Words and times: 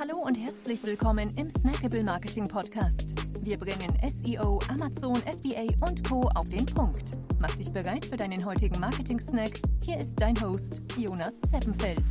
Hallo 0.00 0.16
und 0.16 0.34
herzlich 0.38 0.82
willkommen 0.82 1.30
im 1.36 1.50
Snackable 1.50 2.02
Marketing 2.02 2.48
Podcast. 2.48 3.04
Wir 3.42 3.58
bringen 3.58 3.92
SEO, 4.02 4.58
Amazon, 4.70 5.16
FBA 5.16 5.66
und 5.86 6.08
Co. 6.08 6.22
auf 6.36 6.48
den 6.48 6.64
Punkt. 6.64 7.02
Mach 7.38 7.54
dich 7.56 7.70
bereit 7.70 8.06
für 8.06 8.16
deinen 8.16 8.42
heutigen 8.46 8.80
Marketing-Snack. 8.80 9.60
Hier 9.84 9.98
ist 9.98 10.12
dein 10.16 10.40
Host, 10.40 10.80
Jonas 10.96 11.34
Zeppenfeld. 11.52 12.02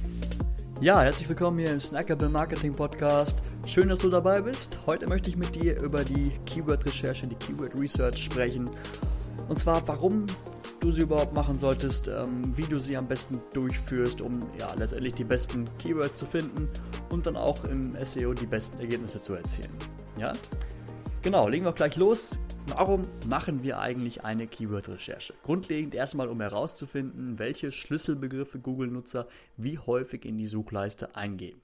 Ja, 0.82 1.02
herzlich 1.02 1.30
willkommen 1.30 1.58
hier 1.58 1.72
im 1.72 1.80
Snackable 1.80 2.30
Marketing 2.30 2.74
Podcast. 2.74 3.40
Schön, 3.66 3.90
dass 3.90 3.98
du 3.98 4.10
dabei 4.12 4.40
bist. 4.40 4.78
Heute 4.86 5.08
möchte 5.08 5.32
ich 5.32 5.38
mit 5.38 5.56
dir 5.56 5.82
über 5.82 6.04
die 6.04 6.32
Keyword-Recherche, 6.46 7.26
die 7.26 7.38
Keyword-Research 7.38 8.24
sprechen. 8.24 8.70
Und 9.48 9.58
zwar, 9.58 9.88
warum 9.88 10.28
du 10.80 10.92
sie 10.92 11.02
überhaupt 11.02 11.34
machen 11.34 11.56
solltest, 11.56 12.08
ähm, 12.08 12.56
wie 12.56 12.64
du 12.64 12.80
sie 12.80 12.98
am 12.98 13.08
besten 13.08 13.40
durchführst, 13.54 14.22
um 14.22 14.40
ja 14.58 14.74
letztendlich 14.76 15.14
die 15.14 15.24
besten 15.24 15.66
Keywords 15.78 16.18
zu 16.18 16.26
finden 16.26 16.70
und 17.10 17.26
dann 17.26 17.38
auch 17.38 17.64
im 17.66 17.96
SEO 18.04 18.34
die 18.34 18.46
besten 18.46 18.80
Ergebnisse 18.80 19.22
zu 19.22 19.34
erzielen. 19.34 19.72
Ja? 20.18 20.34
Genau, 21.22 21.48
legen 21.50 21.66
wir 21.66 21.74
gleich 21.74 21.98
los. 21.98 22.40
Warum 22.68 23.04
machen 23.28 23.64
wir 23.64 23.80
eigentlich 23.80 24.24
eine 24.24 24.48
Keyword-Recherche? 24.48 25.34
Grundlegend 25.44 25.96
erstmal, 25.96 26.30
um 26.30 26.40
herauszufinden, 26.40 27.40
welche 27.40 27.72
Schlüsselbegriffe 27.72 28.60
Google-Nutzer 28.60 29.28
wie 29.58 29.78
häufig 29.80 30.24
in 30.24 30.38
die 30.38 30.48
Suchleiste 30.48 31.16
eingeben. 31.16 31.62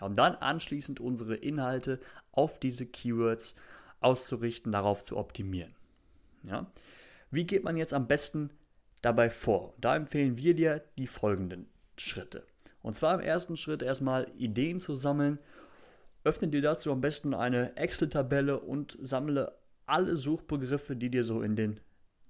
Ja, 0.00 0.06
um 0.06 0.14
dann 0.14 0.34
anschließend 0.34 1.00
unsere 1.00 1.34
Inhalte 1.34 2.00
auf 2.32 2.60
diese 2.60 2.86
Keywords 2.86 3.56
auszurichten, 4.00 4.72
darauf 4.72 5.02
zu 5.02 5.16
optimieren. 5.16 5.74
Ja? 6.42 6.66
Wie 7.30 7.44
geht 7.44 7.64
man 7.64 7.76
jetzt 7.76 7.94
am 7.94 8.06
besten 8.06 8.50
dabei 9.02 9.30
vor? 9.30 9.74
Da 9.80 9.94
empfehlen 9.94 10.36
wir 10.36 10.54
dir 10.54 10.82
die 10.96 11.06
folgenden 11.06 11.66
Schritte. 11.98 12.44
Und 12.80 12.94
zwar 12.94 13.14
im 13.14 13.20
ersten 13.20 13.56
Schritt 13.56 13.82
erstmal 13.82 14.30
Ideen 14.36 14.80
zu 14.80 14.94
sammeln. 14.94 15.38
Öffne 16.24 16.48
dir 16.48 16.62
dazu 16.62 16.90
am 16.90 17.00
besten 17.00 17.34
eine 17.34 17.76
Excel-Tabelle 17.76 18.58
und 18.60 18.96
sammle 19.00 19.56
alle 19.86 20.16
Suchbegriffe, 20.16 20.96
die 20.96 21.10
dir 21.10 21.24
so 21.24 21.42
in 21.42 21.56
den 21.56 21.80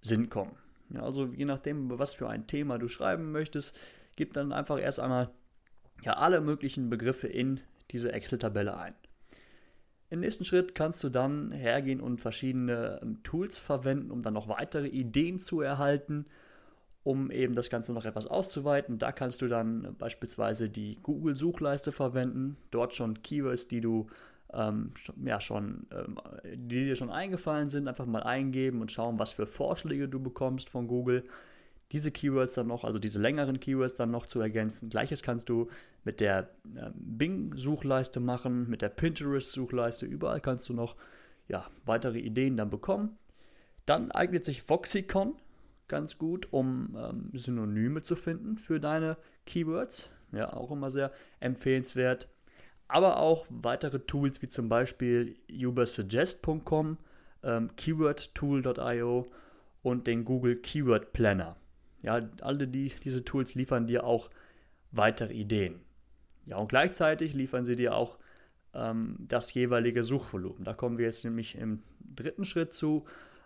Sinn 0.01 0.29
kommen. 0.29 0.57
Ja, 0.91 1.03
also 1.03 1.27
je 1.27 1.45
nachdem, 1.45 1.99
was 1.99 2.15
für 2.15 2.29
ein 2.29 2.47
Thema 2.47 2.79
du 2.79 2.89
schreiben 2.89 3.33
möchtest, 3.33 3.79
gib 4.17 4.33
dann 4.35 4.53
einfach 4.53 4.79
erst 4.79 5.01
einmal 5.01 5.31
ja, 6.03 6.15
alle 6.15 6.41
möglichen 6.41 6.91
Begriffe 6.91 7.29
in 7.29 7.61
diese 7.91 8.13
Excel-Tabelle 8.13 8.77
ein. 8.77 8.95
Im 10.11 10.21
nächsten 10.21 10.45
Schritt 10.45 10.75
kannst 10.75 11.03
du 11.05 11.09
dann 11.09 11.53
hergehen 11.53 12.01
und 12.01 12.21
verschiedene 12.21 13.01
Tools 13.23 13.59
verwenden, 13.59 14.11
um 14.11 14.21
dann 14.21 14.35
noch 14.35 14.49
weitere 14.49 14.89
Ideen 14.89 15.39
zu 15.39 15.63
erhalten, 15.63 16.27
um 17.05 17.31
eben 17.31 17.55
das 17.55 17.71
Ganze 17.71 17.93
noch 17.93 18.05
etwas 18.05 18.27
auszuweiten. 18.27 18.99
Da 18.99 19.13
kannst 19.13 19.43
du 19.43 19.49
dann 19.49 19.97
beispielsweise 19.99 20.69
die 20.69 20.99
Google-Suchleiste 21.03 21.93
verwenden, 21.93 22.57
dort 22.71 22.95
schon 22.95 23.23
Keywords, 23.23 23.69
die 23.69 23.81
du 23.81 24.07
ähm, 24.53 24.93
ja 25.25 25.41
schon, 25.41 25.87
ähm, 25.91 26.19
die 26.45 26.85
dir 26.85 26.97
schon 26.97 27.11
eingefallen 27.11 27.69
sind, 27.69 27.89
einfach 27.89 28.07
mal 28.07 28.23
eingeben 28.23 28.81
und 28.81 28.93
schauen, 28.93 29.19
was 29.19 29.33
für 29.33 29.47
Vorschläge 29.47 30.09
du 30.09 30.21
bekommst 30.21 30.69
von 30.69 30.87
Google 30.87 31.25
diese 31.93 32.11
Keywords 32.11 32.55
dann 32.55 32.69
noch, 32.69 32.85
also 32.85 32.99
diese 32.99 33.21
längeren 33.21 33.61
Keywords 33.61 33.97
dann 33.97 34.11
noch 34.11 34.27
zu 34.27 34.41
ergänzen. 34.41 34.89
Gleiches 34.89 35.23
kannst 35.23 35.49
du 35.49 35.69
mit 36.05 36.21
der 36.21 36.49
äh, 36.75 36.91
Bing-Suchleiste 36.95 38.19
machen, 38.19 38.69
mit 38.69 38.81
der 38.81 38.89
Pinterest-Suchleiste, 38.89 40.07
überall 40.07 40.41
kannst 40.41 40.69
du 40.69 40.73
noch 40.73 40.97
ja, 41.49 41.67
weitere 41.85 42.19
Ideen 42.19 42.57
dann 42.57 42.71
bekommen. 42.71 43.19
Dann 43.85 44.11
eignet 44.11 44.45
sich 44.45 44.69
Voxicon 44.69 45.35
ganz 45.93 46.17
gut, 46.17 46.49
um 46.55 46.97
ähm, 46.99 47.29
Synonyme 47.35 48.01
zu 48.01 48.17
finden 48.17 48.57
für 48.57 48.81
deine 48.81 49.19
Keywords. 49.45 50.11
Ja, 50.33 50.51
auch 50.55 50.71
immer 50.71 50.91
sehr 50.91 51.13
empfehlenswert. 51.39 52.31
Aber 52.89 53.19
auch 53.19 53.47
weitere 53.51 53.99
Tools 53.99 54.41
wie 54.41 54.49
zum 54.49 54.71
Beispiel 54.71 55.37
ubersuggest.com, 55.51 56.97
ähm, 57.43 57.77
keywordtool.io 57.77 59.27
und 59.83 60.07
den 60.07 60.25
Google 60.25 60.57
Keyword 60.57 61.13
Planner. 61.13 61.57
Ja, 62.03 62.27
alle 62.41 62.67
die, 62.67 62.93
diese 63.05 63.23
Tools 63.23 63.55
liefern 63.55 63.87
dir 63.87 64.05
auch 64.05 64.31
weitere 64.93 65.35
Ideen. 65.35 65.81
Ja, 66.47 66.57
und 66.57 66.69
gleichzeitig 66.69 67.35
liefern 67.35 67.67
sie 67.67 67.77
dir 67.77 67.95
auch 67.95 68.17
ähm, 68.73 69.17
das 69.29 69.53
jeweilige 69.53 70.03
Suchvolumen. 70.03 70.65
Da 70.65 70.73
kommen 70.73 70.97
wir 70.97 71.05
jetzt 71.05 71.25
nämlich 71.25 71.59
im 71.59 71.83
dritten 72.01 72.47
Schritt 72.47 72.73
zu, 72.73 73.05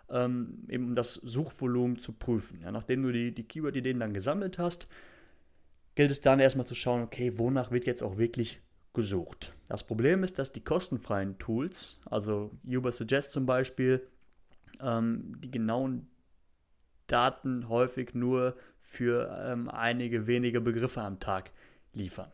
ähm, 0.09 0.65
eben 0.69 0.85
um 0.85 0.95
das 0.95 1.13
Suchvolumen 1.15 1.99
zu 1.99 2.13
prüfen. 2.13 2.61
Ja, 2.61 2.71
nachdem 2.71 3.03
du 3.03 3.11
die, 3.11 3.33
die 3.33 3.43
Keyword-Ideen 3.43 3.99
dann 3.99 4.13
gesammelt 4.13 4.57
hast, 4.57 4.87
gilt 5.95 6.11
es 6.11 6.21
dann 6.21 6.39
erstmal 6.39 6.67
zu 6.67 6.75
schauen, 6.75 7.01
okay, 7.01 7.37
wonach 7.37 7.71
wird 7.71 7.85
jetzt 7.85 8.03
auch 8.03 8.17
wirklich 8.17 8.61
gesucht. 8.93 9.53
Das 9.67 9.85
Problem 9.85 10.23
ist, 10.23 10.39
dass 10.39 10.53
die 10.53 10.63
kostenfreien 10.63 11.37
Tools, 11.37 11.99
also 12.05 12.51
Ubersuggest 12.65 13.31
zum 13.31 13.45
Beispiel, 13.45 14.07
ähm, 14.81 15.35
die 15.39 15.51
genauen 15.51 16.07
Daten 17.07 17.69
häufig 17.69 18.13
nur 18.13 18.55
für 18.79 19.29
ähm, 19.45 19.69
einige 19.69 20.27
wenige 20.27 20.61
Begriffe 20.61 21.01
am 21.01 21.19
Tag 21.19 21.51
liefern. 21.93 22.31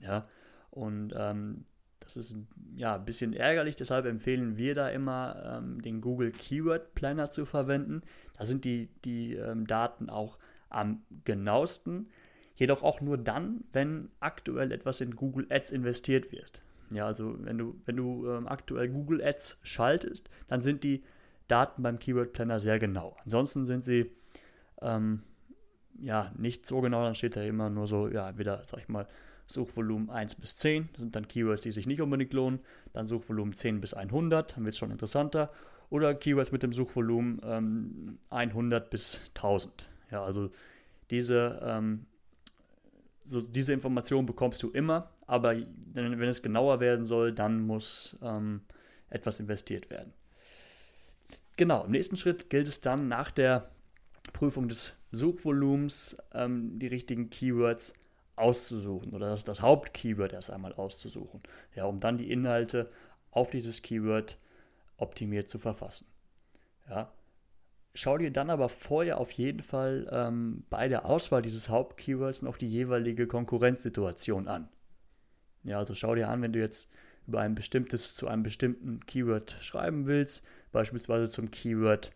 Ja, 0.00 0.26
und 0.70 1.14
ähm, 1.16 1.64
das 2.04 2.16
ist 2.16 2.36
ja 2.76 2.96
ein 2.96 3.04
bisschen 3.04 3.32
ärgerlich, 3.32 3.76
deshalb 3.76 4.06
empfehlen 4.06 4.56
wir 4.56 4.74
da 4.74 4.88
immer, 4.88 5.58
ähm, 5.58 5.80
den 5.82 6.00
Google 6.00 6.30
Keyword 6.30 6.94
Planner 6.94 7.30
zu 7.30 7.46
verwenden. 7.46 8.02
Da 8.38 8.46
sind 8.46 8.64
die, 8.64 8.88
die 9.04 9.34
ähm, 9.34 9.66
Daten 9.66 10.08
auch 10.10 10.38
am 10.68 11.02
genauesten, 11.24 12.08
jedoch 12.54 12.82
auch 12.82 13.00
nur 13.00 13.18
dann, 13.18 13.64
wenn 13.72 14.10
aktuell 14.20 14.72
etwas 14.72 15.00
in 15.00 15.16
Google 15.16 15.46
Ads 15.50 15.72
investiert 15.72 16.30
wird. 16.32 16.62
Ja, 16.92 17.06
also 17.06 17.36
wenn 17.40 17.58
du, 17.58 17.80
wenn 17.86 17.96
du 17.96 18.28
ähm, 18.28 18.46
aktuell 18.46 18.88
Google 18.88 19.22
Ads 19.22 19.58
schaltest, 19.62 20.28
dann 20.46 20.62
sind 20.62 20.84
die 20.84 21.02
Daten 21.48 21.82
beim 21.82 21.98
Keyword 21.98 22.32
Planner 22.32 22.60
sehr 22.60 22.78
genau. 22.78 23.16
Ansonsten 23.24 23.66
sind 23.66 23.82
sie 23.84 24.10
ähm, 24.80 25.22
ja 25.98 26.32
nicht 26.36 26.66
so 26.66 26.80
genau, 26.80 27.02
dann 27.02 27.14
steht 27.14 27.36
da 27.36 27.42
immer 27.42 27.70
nur 27.70 27.86
so, 27.86 28.08
ja, 28.08 28.36
wieder, 28.38 28.62
sag 28.64 28.80
ich 28.80 28.88
mal, 28.88 29.06
Suchvolumen 29.46 30.10
1 30.10 30.36
bis 30.36 30.56
10, 30.56 30.88
das 30.92 31.02
sind 31.02 31.16
dann 31.16 31.28
Keywords, 31.28 31.62
die 31.62 31.72
sich 31.72 31.86
nicht 31.86 32.00
unbedingt 32.00 32.32
lohnen, 32.32 32.60
dann 32.92 33.06
Suchvolumen 33.06 33.54
10 33.54 33.80
bis 33.80 33.94
100, 33.94 34.56
dann 34.56 34.64
wird 34.64 34.74
es 34.74 34.78
schon 34.78 34.90
interessanter, 34.90 35.52
oder 35.90 36.14
Keywords 36.14 36.50
mit 36.50 36.62
dem 36.62 36.72
Suchvolumen 36.72 37.40
ähm, 37.44 38.18
100 38.30 38.90
bis 38.90 39.20
1000. 39.36 39.88
Ja, 40.10 40.24
also 40.24 40.50
diese, 41.10 41.60
ähm, 41.62 42.06
so 43.26 43.40
diese 43.40 43.72
Information 43.72 44.26
bekommst 44.26 44.62
du 44.62 44.70
immer, 44.70 45.10
aber 45.26 45.56
wenn, 45.92 46.20
es 46.22 46.42
genauer 46.42 46.80
werden 46.80 47.06
soll, 47.06 47.32
dann 47.32 47.66
muss 47.66 48.16
ähm, 48.22 48.62
etwas 49.10 49.40
investiert 49.40 49.90
werden. 49.90 50.12
Genau, 51.56 51.84
im 51.84 51.92
nächsten 51.92 52.16
Schritt 52.16 52.50
gilt 52.50 52.66
es 52.66 52.80
dann 52.80 53.08
nach 53.08 53.30
der 53.30 53.70
Prüfung 54.32 54.68
des 54.68 54.96
Suchvolumens 55.12 56.16
ähm, 56.32 56.78
die 56.78 56.88
richtigen 56.88 57.30
Keywords 57.30 57.94
auszusuchen 58.36 59.12
oder 59.12 59.28
das, 59.28 59.44
das 59.44 59.62
Hauptkeyword 59.62 60.32
erst 60.32 60.50
einmal 60.50 60.72
auszusuchen, 60.74 61.42
ja, 61.74 61.84
um 61.84 62.00
dann 62.00 62.18
die 62.18 62.30
Inhalte 62.30 62.90
auf 63.30 63.50
dieses 63.50 63.82
Keyword 63.82 64.38
optimiert 64.96 65.48
zu 65.48 65.58
verfassen. 65.58 66.06
Ja. 66.88 67.12
Schau 67.96 68.18
dir 68.18 68.32
dann 68.32 68.50
aber 68.50 68.68
vorher 68.68 69.18
auf 69.18 69.30
jeden 69.32 69.62
Fall 69.62 70.08
ähm, 70.10 70.64
bei 70.68 70.88
der 70.88 71.06
Auswahl 71.06 71.42
dieses 71.42 71.68
Hauptkeywords 71.68 72.42
noch 72.42 72.56
die 72.56 72.68
jeweilige 72.68 73.28
Konkurrenzsituation 73.28 74.48
an. 74.48 74.68
Ja, 75.62 75.78
also 75.78 75.94
schau 75.94 76.14
dir 76.14 76.28
an, 76.28 76.42
wenn 76.42 76.52
du 76.52 76.58
jetzt 76.58 76.90
über 77.26 77.40
ein 77.40 77.54
bestimmtes 77.54 78.14
zu 78.14 78.26
einem 78.28 78.42
bestimmten 78.42 79.00
Keyword 79.06 79.52
schreiben 79.60 80.06
willst, 80.06 80.46
beispielsweise 80.72 81.30
zum 81.30 81.50
Keyword 81.50 82.12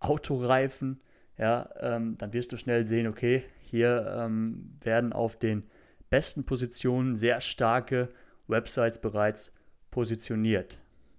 Autoreifen, 0.00 1.00
ja, 1.38 1.68
ähm, 1.80 2.18
dann 2.18 2.32
wirst 2.32 2.52
du 2.52 2.56
schnell 2.56 2.84
sehen, 2.84 3.06
okay, 3.06 3.44
hier 3.66 4.06
ähm, 4.16 4.76
werden 4.80 5.12
auf 5.12 5.38
den 5.38 5.64
besten 6.10 6.44
Positionen 6.44 7.16
sehr 7.16 7.40
starke 7.40 8.08
Websites 8.46 9.00
bereits 9.00 9.52
positioniert. 9.90 10.78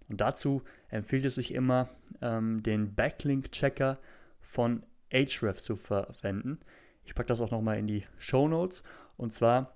Und 0.10 0.22
dazu 0.22 0.62
empfiehlt 0.90 1.26
es 1.26 1.36
sich 1.36 1.54
immer, 1.54 1.90
ähm, 2.22 2.64
den 2.64 2.96
Backlink-Checker 2.96 3.98
von 4.40 4.84
Ahrefs 5.12 5.64
zu 5.64 5.76
verwenden. 5.76 6.60
Ich 7.04 7.16
packe 7.16 7.28
das 7.28 7.42
auch 7.42 7.52
nochmal 7.52 7.78
in 7.78 7.88
die 7.88 8.06
Show 8.18 8.48
Notes. 8.48 8.84
Und 9.18 9.34
zwar 9.34 9.76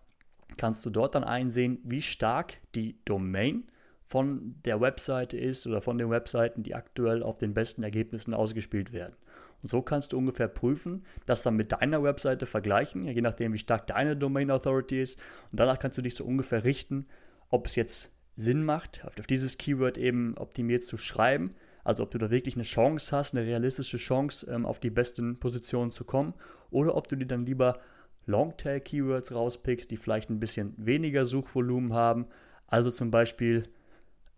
kannst 0.58 0.86
du 0.86 0.90
dort 0.90 1.16
dann 1.16 1.24
einsehen, 1.24 1.80
wie 1.84 2.02
stark 2.02 2.58
die 2.76 2.98
Domain 3.06 3.70
von 4.06 4.56
der 4.66 4.82
Webseite 4.82 5.38
ist 5.38 5.66
oder 5.68 5.82
von 5.82 5.98
den 5.98 6.10
Webseiten, 6.10 6.64
die 6.64 6.76
aktuell 6.76 7.24
auf 7.24 7.38
den 7.38 7.54
besten 7.54 7.84
Ergebnissen 7.84 8.34
ausgespielt 8.34 8.92
werden. 8.92 9.16
Und 9.62 9.70
so 9.70 9.82
kannst 9.82 10.14
du 10.14 10.18
ungefähr 10.18 10.48
prüfen, 10.48 11.06
das 11.26 11.44
dann 11.44 11.56
mit 11.56 11.72
deiner 11.72 12.04
Webseite 12.04 12.46
vergleichen, 12.46 13.06
je 13.06 13.22
nachdem, 13.22 13.54
wie 13.54 13.58
stark 13.58 13.88
deine 13.88 14.18
Domain 14.18 14.52
Authority 14.52 15.02
ist. 15.02 15.20
Und 15.52 15.60
danach 15.60 15.80
kannst 15.80 15.98
du 15.98 16.02
dich 16.02 16.16
so 16.16 16.26
ungefähr 16.26 16.64
richten, 16.64 17.08
ob 17.50 17.68
es 17.68 17.76
jetzt 17.76 18.16
Sinn 18.36 18.64
macht, 18.64 19.06
auf 19.18 19.28
dieses 19.28 19.58
Keyword 19.58 19.98
eben 19.98 20.38
optimiert 20.38 20.84
zu 20.84 20.98
schreiben. 20.98 21.54
Also 21.84 22.04
ob 22.04 22.12
du 22.12 22.18
da 22.18 22.30
wirklich 22.30 22.56
eine 22.56 22.64
Chance 22.64 23.16
hast, 23.16 23.36
eine 23.36 23.46
realistische 23.46 23.98
Chance, 23.98 24.50
ähm, 24.52 24.66
auf 24.66 24.80
die 24.80 24.90
besten 24.90 25.40
Positionen 25.40 25.92
zu 25.92 26.04
kommen. 26.04 26.34
Oder 26.70 26.96
ob 26.96 27.08
du 27.08 27.16
dir 27.16 27.26
dann 27.26 27.46
lieber 27.46 27.80
Longtail-Keywords 28.26 29.34
rauspickst, 29.34 29.90
die 29.90 29.98
vielleicht 29.98 30.30
ein 30.30 30.40
bisschen 30.40 30.74
weniger 30.78 31.26
Suchvolumen 31.26 31.94
haben, 31.94 32.28
Also 32.68 32.90
zum 32.90 33.12
Beispiel 33.12 33.64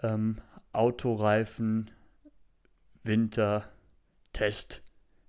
ähm, 0.02 0.42
Autoreifen, 0.72 1.92
Winter, 3.04 3.70
Test. 4.32 4.83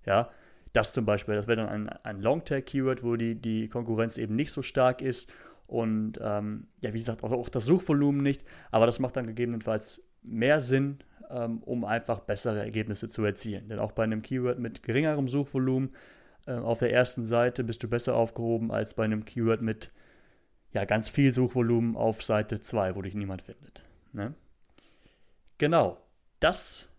Ja, 0.06 0.30
das 0.72 0.92
zum 0.92 1.04
Beispiel, 1.04 1.34
das 1.34 1.46
wäre 1.46 1.58
dann 1.58 1.68
ein, 1.68 1.88
ein 1.88 2.20
Longtail-Keyword, 2.20 3.02
wo 3.02 3.16
die, 3.16 3.36
die 3.36 3.68
Konkurrenz 3.68 4.18
eben 4.18 4.34
nicht 4.34 4.50
so 4.50 4.62
stark 4.62 5.02
ist 5.02 5.32
und 5.66 6.18
ähm, 6.20 6.66
ja, 6.80 6.92
wie 6.92 6.98
gesagt, 6.98 7.22
auch, 7.24 7.32
auch, 7.32 7.48
das 7.48 7.64
Suchvolumen 7.64 8.22
nicht, 8.22 8.44
aber 8.70 8.86
das 8.86 8.98
macht 8.98 9.16
dann 9.16 9.26
gegebenenfalls 9.26 10.02
mehr 10.22 10.60
Sinn, 10.60 10.98
ähm, 11.30 11.62
um 11.62 11.84
einfach 11.84 12.20
bessere 12.20 12.60
Ergebnisse 12.60 13.08
zu 13.08 13.24
erzielen. 13.24 13.68
Denn 13.68 13.78
auch 13.78 13.92
bei 13.92 14.04
einem 14.04 14.22
Keyword 14.22 14.58
mit 14.58 14.82
geringerem 14.82 15.28
Suchvolumen 15.28 15.94
äh, 16.46 16.52
auf 16.52 16.80
der 16.80 16.92
ersten 16.92 17.24
Seite 17.24 17.64
bist 17.64 17.82
du 17.82 17.88
besser 17.88 18.14
aufgehoben 18.14 18.70
als 18.70 18.94
bei 18.94 19.04
einem 19.04 19.24
Keyword 19.24 19.62
mit 19.62 19.90
ja, 20.72 20.84
ganz 20.84 21.08
viel 21.08 21.32
Suchvolumen 21.32 21.96
auf 21.96 22.22
Seite 22.22 22.60
2, 22.60 22.96
wo 22.96 23.02
dich 23.02 23.14
niemand 23.14 23.42
findet. 23.42 23.84
Ne? 24.12 24.34
Genau, 25.58 25.98
das 26.40 26.90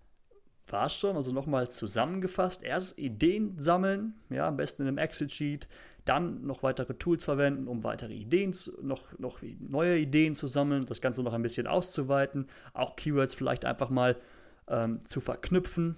war 0.67 0.88
es 0.88 0.95
schon. 0.95 1.15
Also 1.15 1.31
nochmal 1.31 1.69
zusammengefasst. 1.69 2.63
Erst 2.63 2.97
Ideen 2.97 3.56
sammeln, 3.59 4.15
ja, 4.29 4.47
am 4.47 4.57
besten 4.57 4.83
in 4.83 4.88
einem 4.88 4.97
Excel-Sheet. 4.97 5.67
Dann 6.06 6.45
noch 6.45 6.62
weitere 6.62 6.94
Tools 6.94 7.23
verwenden, 7.23 7.67
um 7.67 7.83
weitere 7.83 8.13
Ideen, 8.13 8.53
zu, 8.53 8.71
noch, 8.83 9.03
noch 9.17 9.39
neue 9.59 9.97
Ideen 9.97 10.35
zu 10.35 10.45
sammeln, 10.45 10.85
das 10.85 11.01
Ganze 11.01 11.23
noch 11.23 11.33
ein 11.33 11.41
bisschen 11.41 11.65
auszuweiten. 11.65 12.47
Auch 12.73 12.95
Keywords 12.95 13.33
vielleicht 13.33 13.65
einfach 13.65 13.89
mal 13.89 14.15
ähm, 14.67 15.00
zu 15.07 15.19
verknüpfen. 15.19 15.95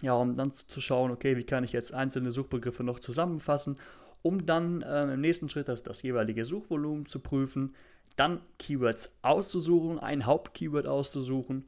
Ja, 0.00 0.14
um 0.14 0.36
dann 0.36 0.52
zu 0.52 0.80
schauen, 0.80 1.10
okay, 1.10 1.36
wie 1.36 1.44
kann 1.44 1.64
ich 1.64 1.72
jetzt 1.72 1.92
einzelne 1.92 2.30
Suchbegriffe 2.30 2.82
noch 2.82 2.98
zusammenfassen, 2.98 3.78
um 4.22 4.46
dann 4.46 4.84
ähm, 4.88 5.10
im 5.10 5.20
nächsten 5.20 5.48
Schritt 5.48 5.68
das, 5.68 5.82
das 5.82 6.02
jeweilige 6.02 6.44
Suchvolumen 6.44 7.04
zu 7.04 7.20
prüfen, 7.20 7.74
dann 8.16 8.40
Keywords 8.58 9.14
auszusuchen, 9.22 9.98
ein 9.98 10.24
Hauptkeyword 10.24 10.86
auszusuchen 10.86 11.66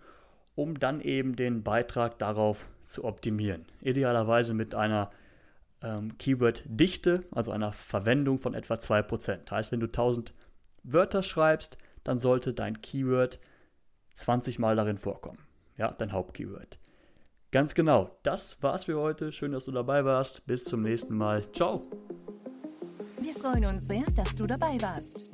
um 0.55 0.79
dann 0.79 1.01
eben 1.01 1.37
den 1.37 1.63
Beitrag 1.63 2.19
darauf 2.19 2.67
zu 2.85 3.05
optimieren. 3.05 3.65
Idealerweise 3.81 4.55
mit 4.55 4.75
einer 4.75 5.11
ähm, 5.83 6.17
Keyword-Dichte, 6.19 7.25
also 7.31 7.53
einer 7.53 7.73
Verwendung 7.73 8.39
von 8.39 8.55
etwa 8.55 8.75
2%. 8.75 9.51
Heißt, 9.51 9.73
wenn 9.73 9.81
du 9.81 9.87
1000 9.87 10.33
Wörter 10.83 11.23
schreibst, 11.23 11.79
dann 12.05 12.19
sollte 12.19 12.53
dein 12.53 12.81
Keyword 12.81 13.41
20 14.15 14.59
Mal 14.59 14.77
darin 14.77 14.99
vorkommen. 14.99 15.39
Ja, 15.77 15.91
dein 15.93 16.13
Hauptkeyword. 16.13 16.79
Ganz 17.51 17.75
genau, 17.75 18.17
das 18.23 18.63
war's 18.63 18.85
für 18.85 18.99
heute. 18.99 19.33
Schön, 19.33 19.53
dass 19.53 19.65
du 19.65 19.73
dabei 19.73 20.05
warst. 20.05 20.47
Bis 20.47 20.65
zum 20.65 20.83
nächsten 20.83 21.17
Mal. 21.17 21.45
Ciao. 21.53 21.83
Wir 23.21 23.35
freuen 23.35 23.65
uns 23.67 23.87
sehr, 23.87 24.05
dass 24.17 24.35
du 24.37 24.47
dabei 24.47 24.81
warst. 24.81 25.34